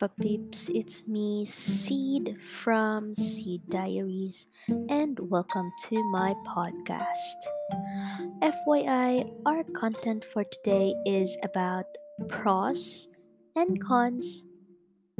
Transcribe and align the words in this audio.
Peeps? 0.00 0.68
It's 0.74 1.06
me, 1.06 1.44
Seed 1.44 2.36
from 2.62 3.14
Seed 3.14 3.62
Diaries, 3.70 4.44
and 4.88 5.18
welcome 5.30 5.70
to 5.88 6.02
my 6.10 6.34
podcast. 6.46 7.38
FYI, 8.42 9.30
our 9.46 9.62
content 9.72 10.26
for 10.32 10.44
today 10.44 10.94
is 11.06 11.36
about 11.44 11.86
pros 12.28 13.08
and 13.56 13.80
cons 13.80 14.44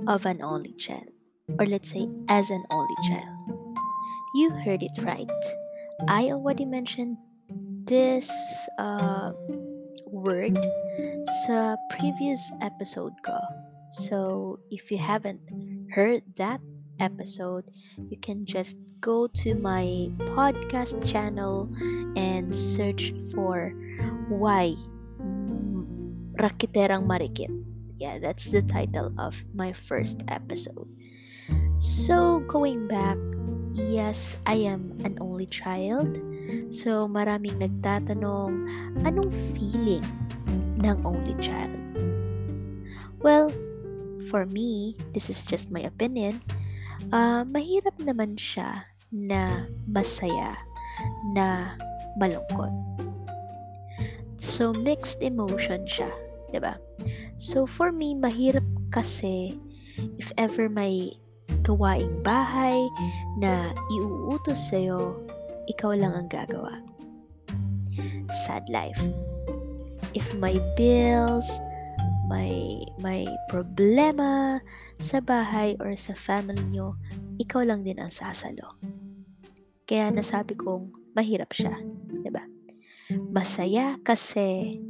of 0.08 0.26
an 0.26 0.42
only 0.42 0.72
child, 0.74 1.08
or 1.58 1.66
let's 1.66 1.90
say, 1.90 2.08
as 2.28 2.50
an 2.50 2.64
only 2.70 2.96
child. 3.08 3.78
You 4.34 4.50
heard 4.50 4.82
it 4.82 5.02
right. 5.02 5.30
I 6.08 6.32
already 6.32 6.64
mentioned 6.64 7.16
this 7.86 8.28
uh, 8.78 9.32
word 10.06 10.58
sa 11.46 11.76
previous 11.90 12.42
episode 12.60 13.14
ko. 13.24 13.38
So, 13.94 14.58
if 14.74 14.90
you 14.90 14.98
haven't 14.98 15.38
heard 15.94 16.26
that 16.34 16.58
episode, 16.98 17.62
you 18.10 18.18
can 18.18 18.42
just 18.42 18.74
go 18.98 19.30
to 19.38 19.54
my 19.54 20.10
podcast 20.34 20.98
channel 21.06 21.70
and 22.18 22.50
search 22.50 23.14
for 23.30 23.70
Why 24.26 24.74
Rakiterang 26.42 27.06
Marikit. 27.06 27.54
Yeah, 27.94 28.18
that's 28.18 28.50
the 28.50 28.66
title 28.66 29.14
of 29.14 29.38
my 29.54 29.70
first 29.70 30.26
episode. 30.26 30.90
So, 31.78 32.42
going 32.50 32.90
back, 32.90 33.14
yes, 33.78 34.42
I 34.42 34.66
am 34.66 34.98
an 35.06 35.22
only 35.22 35.46
child. 35.46 36.18
So, 36.74 37.06
maraming 37.06 37.62
nagtatanong, 37.62 38.66
anong 39.06 39.30
feeling 39.54 40.02
ng 40.82 40.98
only 41.06 41.38
child? 41.38 41.78
Well, 43.22 43.54
for 44.30 44.46
me, 44.46 44.96
this 45.12 45.28
is 45.28 45.44
just 45.44 45.70
my 45.70 45.80
opinion, 45.84 46.40
uh, 47.12 47.44
mahirap 47.44 47.94
naman 48.00 48.36
siya 48.40 48.84
na 49.12 49.68
masaya, 49.86 50.56
na 51.36 51.76
malungkot. 52.16 52.72
So, 54.40 54.76
mixed 54.76 55.24
emotion 55.24 55.88
siya, 55.88 56.10
ba? 56.10 56.52
Diba? 56.52 56.74
So, 57.40 57.66
for 57.66 57.90
me, 57.90 58.14
mahirap 58.14 58.66
kasi 58.92 59.56
if 60.20 60.30
ever 60.36 60.68
may 60.68 61.16
gawaing 61.64 62.20
bahay 62.22 62.76
na 63.40 63.72
iuutos 63.90 64.60
sa'yo, 64.68 65.16
ikaw 65.66 65.96
lang 65.96 66.12
ang 66.12 66.28
gagawa. 66.28 66.82
Sad 68.44 68.68
life. 68.68 69.00
If 70.14 70.28
may 70.36 70.60
bills, 70.78 71.48
may 72.28 72.80
may 73.00 73.28
problema 73.52 74.60
sa 75.00 75.20
bahay 75.20 75.76
or 75.80 75.92
sa 75.96 76.16
family 76.16 76.62
nyo, 76.72 76.96
ikaw 77.36 77.64
lang 77.64 77.84
din 77.84 78.00
ang 78.00 78.12
sasalo. 78.12 78.80
Kaya 79.84 80.08
nasabi 80.08 80.56
kong 80.56 80.88
mahirap 81.12 81.52
siya, 81.52 81.76
'di 82.24 82.30
ba? 82.32 82.44
Masaya 83.32 84.00
kasi 84.00 84.80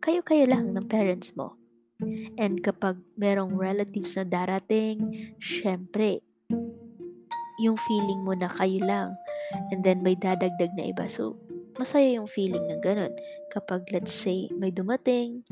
kayo-kayo 0.00 0.48
lang 0.48 0.72
ng 0.72 0.86
parents 0.88 1.32
mo. 1.36 1.56
And 2.36 2.60
kapag 2.60 3.00
merong 3.16 3.56
relatives 3.56 4.18
na 4.18 4.24
darating, 4.26 5.00
syempre, 5.40 6.20
yung 7.62 7.78
feeling 7.86 8.20
mo 8.26 8.34
na 8.34 8.50
kayo 8.50 8.82
lang. 8.82 9.16
And 9.70 9.86
then 9.86 10.02
may 10.02 10.18
dadagdag 10.18 10.74
na 10.74 10.90
iba. 10.90 11.06
So, 11.06 11.38
masaya 11.78 12.18
yung 12.18 12.30
feeling 12.30 12.64
ng 12.70 12.80
ganun. 12.82 13.12
Kapag 13.50 13.86
let's 13.90 14.12
say 14.12 14.50
may 14.54 14.70
dumating 14.70 15.42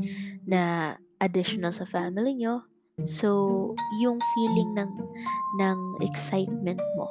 na 0.47 0.95
additional 1.23 1.71
sa 1.71 1.87
family 1.87 2.35
nyo, 2.35 2.63
so 3.03 3.73
yung 4.03 4.19
feeling 4.35 4.75
ng 4.77 4.93
ng 5.59 5.79
excitement 6.03 6.81
mo 6.99 7.09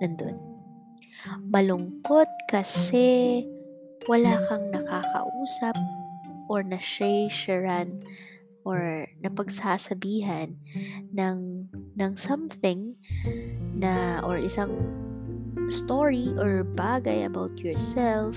nandun. 0.00 0.36
Malungkot 1.50 2.30
kasi 2.48 3.42
wala 4.08 4.40
kang 4.48 4.72
nakakausap 4.72 5.76
or 6.48 6.64
na-sharean 6.64 8.00
or 8.64 9.08
napagsasabihan 9.20 10.56
ng 11.12 11.68
ng 11.96 12.12
something 12.16 12.96
na 13.76 14.20
or 14.24 14.40
isang 14.40 14.72
story 15.70 16.32
or 16.40 16.64
bagay 16.76 17.24
about 17.28 17.56
yourself 17.60 18.36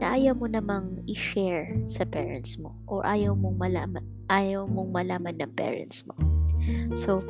na 0.00 0.16
ayaw 0.16 0.38
mo 0.38 0.46
namang 0.48 1.02
i-share 1.10 1.74
sa 1.84 2.06
parents 2.06 2.56
mo 2.56 2.72
or 2.88 3.04
ayaw 3.04 3.36
mong 3.36 3.58
malaman 3.58 4.04
ayaw 4.32 4.64
mong 4.64 4.90
malaman 4.94 5.36
ng 5.44 5.52
parents 5.58 6.08
mo. 6.08 6.16
So, 6.96 7.20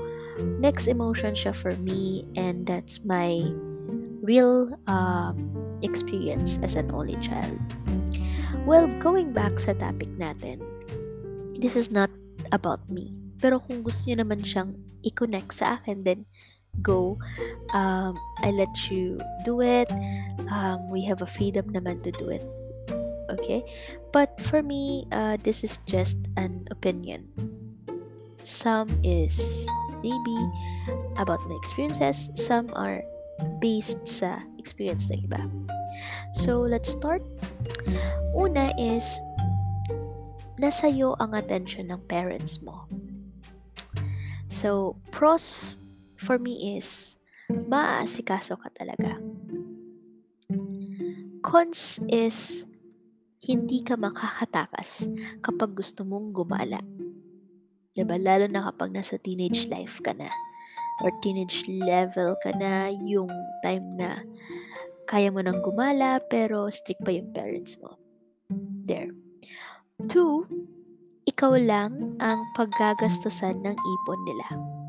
mixed 0.62 0.87
emotion 0.87 1.34
siya 1.34 1.50
for 1.50 1.75
me 1.82 2.22
and 2.38 2.62
that's 2.62 3.03
my 3.03 3.42
real 4.22 4.71
um, 4.87 5.50
experience 5.82 6.62
as 6.62 6.78
an 6.78 6.94
only 6.94 7.19
child. 7.19 7.59
Well, 8.62 8.87
going 9.03 9.34
back 9.34 9.59
sa 9.59 9.75
topic 9.75 10.09
natin, 10.15 10.62
this 11.59 11.75
is 11.75 11.91
not 11.91 12.12
about 12.54 12.87
me. 12.87 13.10
Pero 13.42 13.59
kung 13.59 13.82
gusto 13.82 14.06
niyo 14.06 14.22
naman 14.22 14.47
siyang 14.47 14.78
i-connect 15.03 15.50
sa 15.50 15.82
akin, 15.82 16.06
then 16.06 16.22
go. 16.81 17.19
Um, 17.77 18.16
I 18.41 18.50
let 18.50 18.91
you 18.91 19.21
do 19.44 19.60
it. 19.60 19.91
Um, 20.49 20.88
we 20.88 21.05
have 21.05 21.21
a 21.21 21.27
freedom 21.27 21.69
naman 21.69 22.03
to 22.05 22.10
do 22.12 22.33
it. 22.33 22.44
Okay? 23.28 23.60
But 24.12 24.41
for 24.41 24.62
me, 24.62 25.06
uh, 25.12 25.37
this 25.43 25.65
is 25.65 25.78
just 25.84 26.16
an 26.37 26.69
opinion. 26.71 27.28
Some 28.43 28.88
is 29.05 29.66
maybe 30.03 30.38
about 31.16 31.41
my 31.47 31.56
experiences. 31.60 32.31
Some 32.34 32.72
are 32.75 33.04
based 33.60 34.09
sa 34.09 34.41
experience 34.59 35.10
ng 35.10 35.28
iba. 35.28 35.41
So, 36.34 36.60
let's 36.60 36.91
start. 36.91 37.22
Una 38.34 38.72
is, 38.81 39.06
nasa 40.59 40.91
iyo 40.91 41.15
ang 41.22 41.34
attention 41.37 41.94
ng 41.94 42.00
parents 42.10 42.59
mo. 42.62 42.87
So, 44.50 44.97
pros 45.10 45.78
for 46.22 46.38
me 46.38 46.78
is 46.78 47.19
maaasikaso 47.50 48.55
ka 48.55 48.71
talaga. 48.72 49.19
Cons 51.43 51.99
is 52.06 52.62
hindi 53.43 53.83
ka 53.83 53.99
makakatakas 53.99 55.10
kapag 55.43 55.75
gusto 55.75 56.06
mong 56.06 56.31
gumala. 56.31 56.78
Diba? 57.93 58.16
Lalo 58.16 58.47
na 58.47 58.71
kapag 58.71 58.94
nasa 58.94 59.19
teenage 59.19 59.66
life 59.69 59.99
ka 60.06 60.15
na 60.15 60.31
or 61.03 61.10
teenage 61.21 61.66
level 61.66 62.39
ka 62.41 62.54
na 62.54 62.94
yung 62.94 63.28
time 63.66 63.84
na 63.99 64.22
kaya 65.10 65.34
mo 65.34 65.43
nang 65.43 65.59
gumala 65.66 66.22
pero 66.31 66.71
strict 66.71 67.03
pa 67.03 67.10
yung 67.10 67.34
parents 67.34 67.75
mo. 67.83 67.99
There. 68.87 69.10
Two, 70.06 70.47
ikaw 71.27 71.59
lang 71.59 72.16
ang 72.22 72.41
paggagastusan 72.54 73.66
ng 73.66 73.77
ipon 73.77 74.21
nila 74.25 74.81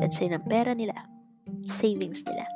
let's 0.00 0.18
say 0.18 0.30
ng 0.30 0.42
pera 0.46 0.74
nila, 0.74 0.96
savings 1.66 2.22
nila. 2.24 2.46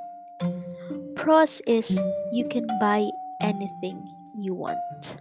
Pros 1.15 1.63
is 1.71 1.95
you 2.35 2.49
can 2.49 2.67
buy 2.81 3.07
anything 3.43 4.01
you 4.39 4.55
want. 4.55 5.21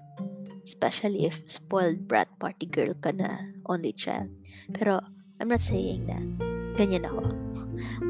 Especially 0.64 1.26
if 1.26 1.42
spoiled 1.50 2.08
brat 2.08 2.30
party 2.40 2.66
girl 2.66 2.94
ka 3.02 3.12
na 3.12 3.38
only 3.68 3.92
child. 3.94 4.30
Pero 4.74 5.02
I'm 5.42 5.50
not 5.50 5.62
saying 5.62 6.08
na 6.08 6.18
ganyan 6.78 7.06
ako. 7.06 7.26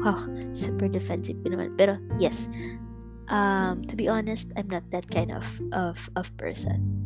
Wow, 0.04 0.28
super 0.52 0.84
defensive 0.90 1.40
ko 1.40 1.54
naman. 1.54 1.78
Pero 1.80 1.96
yes, 2.20 2.50
um, 3.32 3.86
to 3.88 3.96
be 3.96 4.04
honest, 4.04 4.50
I'm 4.56 4.68
not 4.68 4.84
that 4.92 5.08
kind 5.08 5.32
of 5.32 5.46
of 5.72 5.96
of 6.16 6.28
person. 6.36 7.01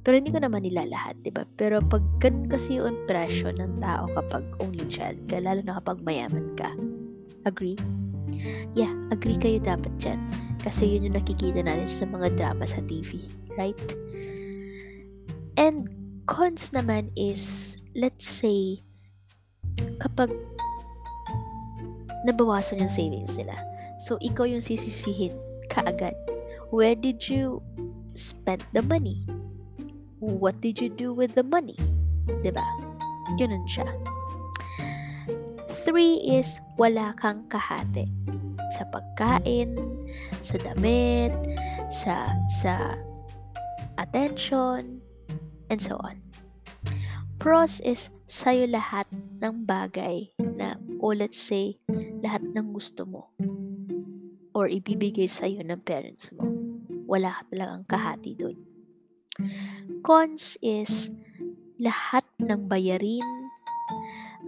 Pero 0.00 0.16
hindi 0.16 0.32
ko 0.32 0.40
naman 0.40 0.64
nila 0.64 0.88
lahat, 0.88 1.20
di 1.20 1.28
ba? 1.28 1.44
Pero 1.60 1.84
pag 1.84 2.00
ganun 2.24 2.48
kasi 2.48 2.80
yung 2.80 2.96
impression 2.96 3.60
ng 3.60 3.84
tao 3.84 4.08
kapag 4.16 4.44
only 4.64 4.84
child 4.88 5.20
ka, 5.28 5.40
lalo 5.40 5.60
na 5.60 5.76
kapag 5.76 6.00
mayaman 6.00 6.56
ka. 6.56 6.72
Agree? 7.44 7.76
Yeah, 8.72 8.92
agree 9.12 9.36
kayo 9.36 9.60
dapat 9.60 9.92
dyan. 10.00 10.20
Kasi 10.64 10.96
yun 10.96 11.12
yung 11.12 11.16
nakikita 11.20 11.60
natin 11.60 11.88
sa 11.88 12.08
mga 12.08 12.36
drama 12.36 12.64
sa 12.64 12.80
TV. 12.88 13.20
Right? 13.60 13.76
And 15.60 15.88
cons 16.24 16.72
naman 16.72 17.12
is, 17.16 17.76
let's 17.92 18.24
say, 18.24 18.80
kapag 20.00 20.32
nabawasan 22.24 22.80
yung 22.80 22.92
savings 22.92 23.36
nila. 23.36 23.56
So, 24.00 24.16
ikaw 24.24 24.48
yung 24.48 24.64
sisisihin 24.64 25.36
kaagad. 25.68 26.16
Where 26.72 26.96
did 26.96 27.28
you 27.28 27.60
spend 28.16 28.64
the 28.72 28.80
money? 28.84 29.26
What 30.20 30.60
did 30.60 30.78
you 30.80 30.88
do 30.92 31.12
with 31.16 31.32
the 31.34 31.42
money? 31.42 31.76
Diba? 32.44 32.64
Ganun 33.40 33.64
siya. 33.66 33.88
Three 35.82 36.20
is 36.22 36.60
wala 36.76 37.16
kang 37.16 37.48
kahati 37.48 38.06
sa 38.76 38.84
pagkain, 38.92 39.74
sa 40.44 40.56
damit, 40.60 41.32
sa 41.88 42.30
sa 42.62 42.94
attention, 43.98 45.00
and 45.72 45.80
so 45.80 45.96
on. 46.04 46.20
Pros 47.40 47.80
is 47.80 48.12
sa'yo 48.28 48.68
lahat 48.68 49.08
ng 49.40 49.64
bagay 49.64 50.28
na, 50.38 50.76
o 51.00 51.16
let's 51.16 51.40
say, 51.40 51.80
lahat 52.20 52.44
ng 52.52 52.76
gusto 52.76 53.08
mo 53.08 53.32
or 54.52 54.68
ibibigay 54.68 55.24
sa'yo 55.24 55.64
ng 55.64 55.80
parents 55.88 56.28
mo. 56.36 56.44
Wala 57.08 57.32
ka 57.32 57.42
talagang 57.48 57.88
kahati 57.88 58.36
doon. 58.36 58.60
Cons 60.00 60.56
is 60.64 61.12
lahat 61.76 62.24
ng 62.40 62.68
bayarin 62.72 63.24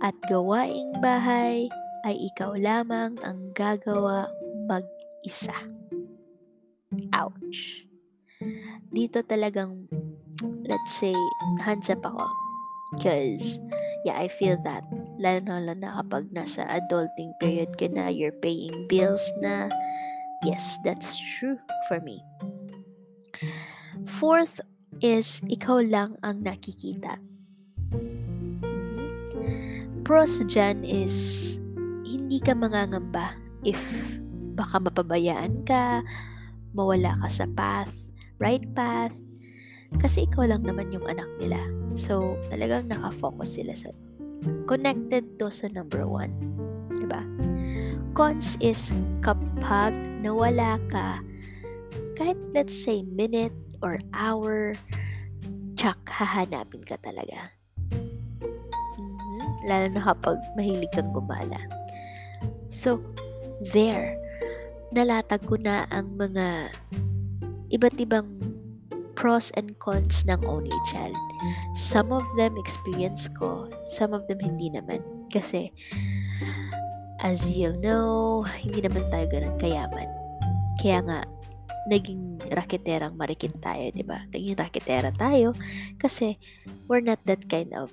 at 0.00 0.16
gawaing 0.28 0.96
bahay 1.04 1.68
ay 2.08 2.16
ikaw 2.32 2.56
lamang 2.56 3.20
ang 3.20 3.52
gagawa 3.52 4.32
mag-isa. 4.66 5.54
Ouch. 7.12 7.84
Dito 8.92 9.20
talagang, 9.24 9.86
let's 10.64 10.92
say, 10.96 11.14
hands 11.60 11.92
up 11.92 12.02
ako. 12.04 12.24
Because, 12.96 13.60
yeah, 14.04 14.20
I 14.20 14.28
feel 14.28 14.60
that. 14.64 14.84
Lalo 15.16 15.40
na 15.44 15.60
lalo 15.60 15.72
na 15.76 15.90
kapag 16.00 16.28
nasa 16.32 16.64
adulting 16.68 17.32
period 17.40 17.72
ka 17.80 17.88
na, 17.88 18.12
you're 18.12 18.36
paying 18.44 18.88
bills 18.88 19.24
na. 19.40 19.72
Yes, 20.44 20.76
that's 20.84 21.16
true 21.38 21.56
for 21.88 22.00
me. 22.04 22.20
Fourth 24.20 24.60
is, 25.00 25.40
ikaw 25.48 25.80
lang 25.80 26.20
ang 26.20 26.44
nakikita. 26.44 27.16
Mm-hmm. 27.94 30.04
Pros 30.04 30.42
dyan 30.50 30.84
is, 30.84 31.56
hindi 32.04 32.42
ka 32.42 32.52
mangangamba 32.52 33.32
if 33.62 33.78
baka 34.58 34.82
mapabayaan 34.82 35.64
ka, 35.64 36.04
mawala 36.76 37.16
ka 37.24 37.28
sa 37.30 37.46
path, 37.56 37.94
right 38.42 38.66
path, 38.76 39.14
kasi 40.00 40.28
ikaw 40.28 40.48
lang 40.48 40.64
naman 40.64 40.92
yung 40.92 41.04
anak 41.08 41.28
nila. 41.40 41.60
So, 41.92 42.40
talagang 42.48 42.88
nakafocus 42.88 43.60
sila 43.60 43.76
sa 43.76 43.92
connected 44.66 45.38
to 45.38 45.52
sa 45.52 45.68
number 45.70 46.08
one. 46.08 46.32
Diba? 46.96 47.20
Cons 48.16 48.56
is 48.60 48.92
kapag 49.20 49.92
nawala 50.20 50.80
ka, 50.88 51.20
kahit 52.16 52.36
let's 52.52 52.74
say 52.74 53.04
minute 53.04 53.54
or 53.82 53.98
hour, 54.14 54.72
tsak 55.74 55.98
hahanapin 56.06 56.86
ka 56.86 56.96
talaga. 57.02 57.50
Mm-hmm. 57.92 59.40
Lalo 59.66 59.86
na 59.90 60.02
kapag 60.02 60.38
mahilig 60.54 60.90
kang 60.94 61.10
gumala. 61.10 61.58
So, 62.70 63.02
there, 63.74 64.16
nalatag 64.94 65.44
ko 65.44 65.60
na 65.60 65.84
ang 65.90 66.16
mga 66.16 66.72
iba't 67.74 67.96
ibang 68.00 68.40
pros 69.12 69.52
and 69.54 69.76
cons 69.78 70.24
ng 70.26 70.40
only 70.48 70.72
child. 70.90 71.14
Some 71.76 72.10
of 72.10 72.24
them 72.34 72.56
experience 72.58 73.28
ko, 73.28 73.68
some 73.86 74.16
of 74.16 74.24
them 74.26 74.40
hindi 74.40 74.72
naman. 74.72 75.04
Kasi, 75.30 75.70
as 77.22 77.46
you 77.48 77.72
know, 77.78 78.42
hindi 78.58 78.82
naman 78.82 79.06
tayo 79.14 79.26
ganun 79.30 79.56
kayaman. 79.62 80.10
Kaya 80.82 80.98
nga, 81.06 81.18
naging 81.90 82.38
raketerang 82.50 83.18
marikit 83.18 83.58
tayo, 83.58 83.90
di 83.90 84.06
ba? 84.06 84.22
Naging 84.30 84.54
raketera 84.58 85.10
tayo 85.14 85.54
kasi 85.98 86.34
we're 86.86 87.02
not 87.02 87.18
that 87.26 87.42
kind 87.50 87.74
of 87.74 87.90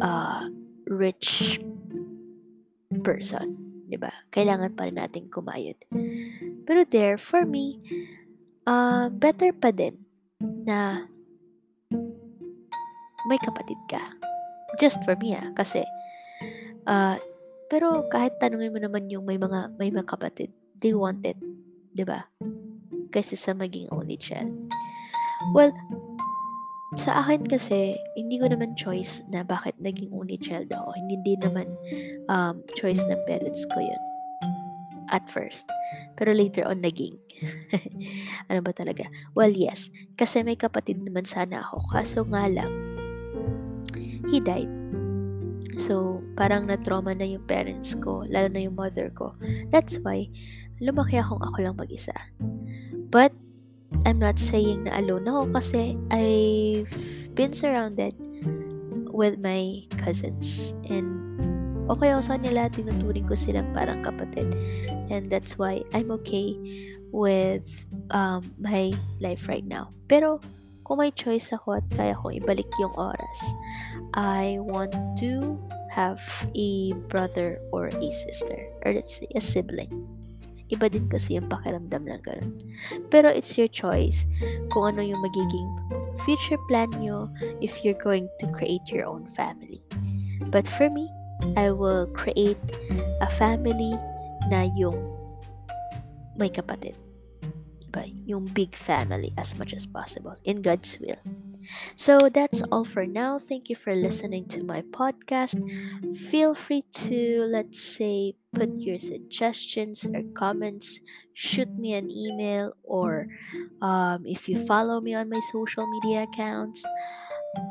uh, 0.00 0.48
rich 0.88 1.60
person, 3.04 3.56
di 3.84 4.00
ba? 4.00 4.12
Kailangan 4.32 4.72
pa 4.72 4.88
rin 4.88 4.96
natin 4.96 5.28
kumayod. 5.28 5.76
Pero 6.64 6.80
there, 6.88 7.20
for 7.20 7.44
me, 7.44 7.80
uh, 8.64 9.12
better 9.12 9.52
pa 9.52 9.74
din 9.74 10.00
na 10.64 11.04
may 13.28 13.38
kapatid 13.44 13.78
ka. 13.90 14.00
Just 14.78 15.02
for 15.04 15.12
me 15.18 15.36
ah, 15.36 15.52
kasi 15.52 15.84
uh, 16.88 17.20
pero 17.70 18.08
kahit 18.10 18.38
tanungin 18.42 18.74
mo 18.74 18.80
naman 18.82 19.06
yung 19.12 19.22
may 19.22 19.38
mga 19.38 19.76
may 19.78 19.92
mga 19.92 20.08
kapatid, 20.08 20.50
they 20.80 20.90
want 20.90 21.22
it, 21.22 21.38
ba? 22.02 22.26
Kasi 23.10 23.34
sa 23.34 23.52
maging 23.54 23.90
only 23.90 24.16
child. 24.16 24.54
Well, 25.54 25.74
sa 26.98 27.22
akin 27.22 27.46
kasi, 27.46 27.94
hindi 28.18 28.42
ko 28.42 28.50
naman 28.50 28.74
choice 28.74 29.22
na 29.30 29.46
bakit 29.46 29.78
naging 29.78 30.10
only 30.10 30.34
child 30.42 30.66
ako. 30.74 30.90
Hindi 30.98 31.22
din 31.22 31.38
naman 31.38 31.70
um, 32.26 32.66
choice 32.74 32.98
ng 33.06 33.20
parents 33.30 33.62
ko 33.70 33.78
yun. 33.78 34.02
At 35.10 35.26
first. 35.30 35.66
Pero 36.18 36.34
later 36.34 36.66
on, 36.66 36.82
naging. 36.82 37.14
ano 38.50 38.58
ba 38.62 38.74
talaga? 38.74 39.06
Well, 39.38 39.54
yes. 39.54 39.90
Kasi 40.18 40.42
may 40.42 40.58
kapatid 40.58 41.02
naman 41.02 41.26
sana 41.26 41.62
ako. 41.62 41.82
Kaso 41.94 42.26
nga 42.26 42.50
lang, 42.50 42.70
he 44.30 44.42
died. 44.42 44.70
So, 45.78 46.20
parang 46.34 46.66
na-trauma 46.66 47.14
na 47.14 47.26
yung 47.26 47.46
parents 47.46 47.94
ko, 48.02 48.26
lalo 48.26 48.50
na 48.50 48.66
yung 48.66 48.74
mother 48.74 49.14
ko. 49.14 49.34
That's 49.70 49.96
why, 50.02 50.26
lumaki 50.82 51.22
akong 51.22 51.40
ako 51.40 51.56
lang 51.62 51.78
mag-isa. 51.78 52.14
But, 53.10 53.34
I'm 54.06 54.22
not 54.22 54.38
saying 54.38 54.86
na 54.86 55.02
alone 55.02 55.26
ako 55.26 55.58
kasi 55.58 55.98
I've 56.14 56.94
been 57.34 57.50
surrounded 57.50 58.14
with 59.10 59.42
my 59.42 59.82
cousins. 59.98 60.72
And 60.86 61.18
okay 61.90 62.14
ako 62.14 62.22
sa 62.22 62.36
nila, 62.38 62.70
tinuturing 62.70 63.26
ko 63.26 63.34
silang 63.34 63.74
parang 63.74 64.06
kapatid. 64.06 64.54
And 65.10 65.26
that's 65.26 65.58
why 65.58 65.82
I'm 65.90 66.14
okay 66.22 66.54
with 67.10 67.66
um, 68.14 68.46
my 68.62 68.94
life 69.18 69.50
right 69.50 69.66
now. 69.66 69.90
Pero, 70.06 70.38
kung 70.86 71.02
may 71.02 71.10
choice 71.10 71.50
ako 71.50 71.82
at 71.82 71.86
kaya 71.94 72.14
kong 72.14 72.38
ibalik 72.38 72.70
yung 72.78 72.94
oras, 72.94 73.40
I 74.14 74.58
want 74.62 74.94
to 75.22 75.58
have 75.90 76.22
a 76.54 76.94
brother 77.10 77.58
or 77.74 77.90
a 77.90 78.08
sister. 78.14 78.70
Or 78.86 78.94
let's 78.94 79.18
say, 79.18 79.26
a 79.34 79.42
sibling. 79.42 79.90
Iba 80.70 80.86
din 80.86 81.10
kasi 81.10 81.34
yung 81.34 81.50
pakiramdam 81.50 82.06
ng 82.06 82.22
ganun. 82.22 82.54
Pero 83.10 83.26
it's 83.26 83.58
your 83.58 83.70
choice 83.70 84.26
kung 84.70 84.94
ano 84.94 85.02
yung 85.02 85.18
magiging 85.22 85.68
future 86.22 86.60
plan 86.70 86.90
nyo 87.02 87.26
if 87.58 87.82
you're 87.82 87.98
going 87.98 88.30
to 88.38 88.46
create 88.54 88.86
your 88.86 89.06
own 89.06 89.26
family. 89.34 89.82
But 90.50 90.66
for 90.66 90.88
me, 90.90 91.10
I 91.56 91.70
will 91.74 92.06
create 92.14 92.60
a 93.20 93.28
family 93.34 93.96
na 94.48 94.70
yung 94.76 94.96
may 96.38 96.48
kapatid. 96.48 96.94
Diba? 97.82 98.06
Yung 98.26 98.46
big 98.54 98.76
family 98.78 99.34
as 99.36 99.58
much 99.58 99.74
as 99.74 99.84
possible 99.84 100.36
in 100.46 100.62
God's 100.62 100.96
will. 101.02 101.18
So 101.96 102.18
that's 102.32 102.62
all 102.72 102.84
for 102.84 103.06
now. 103.06 103.38
Thank 103.38 103.68
you 103.68 103.76
for 103.76 103.94
listening 103.94 104.46
to 104.48 104.64
my 104.64 104.82
podcast. 104.82 105.54
Feel 106.30 106.54
free 106.54 106.84
to, 107.06 107.46
let's 107.48 107.80
say, 107.82 108.34
put 108.54 108.70
your 108.78 108.98
suggestions 108.98 110.06
or 110.06 110.22
comments, 110.34 111.00
shoot 111.34 111.68
me 111.78 111.94
an 111.94 112.10
email, 112.10 112.74
or 112.82 113.26
um, 113.82 114.26
if 114.26 114.48
you 114.48 114.58
follow 114.66 115.00
me 115.00 115.14
on 115.14 115.28
my 115.28 115.40
social 115.52 115.86
media 115.86 116.24
accounts, 116.24 116.84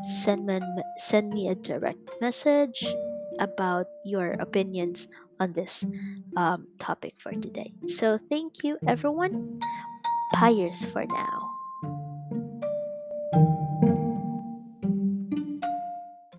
send 0.03 0.45
me, 0.45 0.59
send 0.97 1.33
me 1.33 1.49
a 1.49 1.55
direct 1.55 1.99
message 2.21 2.85
about 3.39 3.87
your 4.05 4.33
opinions 4.39 5.07
on 5.39 5.53
this 5.53 5.85
um, 6.35 6.67
topic 6.79 7.13
for 7.19 7.31
today. 7.31 7.73
So, 7.87 8.19
thank 8.29 8.63
you, 8.63 8.77
everyone. 8.87 9.59
Pyres 10.33 10.85
for 10.85 11.05
now. 11.05 11.48